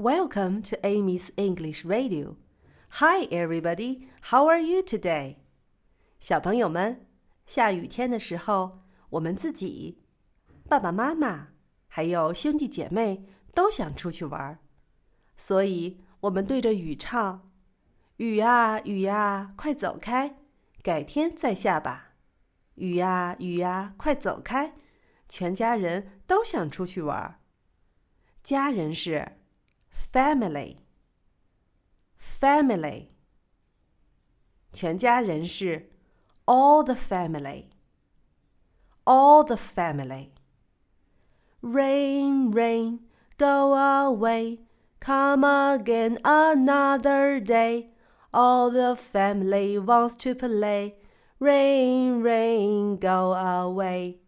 [0.00, 2.36] Welcome to Amy's English Radio.
[3.00, 4.08] Hi, everybody.
[4.30, 5.36] How are you today?
[6.18, 7.06] 小朋友们，
[7.44, 9.98] 下雨天的时候，我们自己、
[10.66, 11.48] 爸爸妈妈
[11.86, 14.58] 还有兄弟姐妹都想出去玩，
[15.36, 17.50] 所以我们对着雨唱
[18.16, 20.38] ：“雨呀雨呀，快走开，
[20.82, 22.14] 改天再下吧。”
[22.76, 24.72] 雨呀雨呀，快走开，
[25.28, 27.38] 全家人都想出去玩。
[28.42, 29.39] 家人是。
[30.09, 30.77] family
[32.17, 33.07] family
[34.71, 35.89] 全家人是
[36.45, 37.69] all the family
[39.05, 40.31] all the family
[41.61, 42.99] rain rain
[43.37, 44.59] go away
[44.99, 47.89] come again another day
[48.33, 50.95] all the family wants to play
[51.39, 54.19] rain rain go away